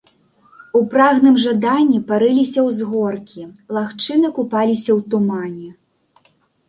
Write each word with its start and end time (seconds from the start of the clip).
У 0.79 0.79
прагным 0.93 1.35
жаданні 1.43 1.99
парыліся 2.09 2.59
ўзгоркі, 2.69 3.43
лагчыны 3.77 4.27
купаліся 4.39 4.91
ў 4.97 4.99
тумане. 5.17 5.69